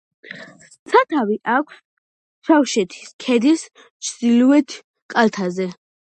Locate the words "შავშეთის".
2.49-3.13